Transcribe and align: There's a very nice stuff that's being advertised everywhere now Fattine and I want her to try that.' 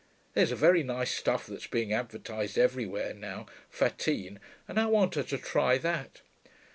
There's 0.33 0.51
a 0.51 0.55
very 0.55 0.81
nice 0.81 1.11
stuff 1.11 1.45
that's 1.45 1.67
being 1.67 1.93
advertised 1.93 2.57
everywhere 2.57 3.13
now 3.13 3.45
Fattine 3.71 4.39
and 4.67 4.79
I 4.79 4.87
want 4.87 5.13
her 5.13 5.21
to 5.21 5.37
try 5.37 5.77
that.' 5.77 6.21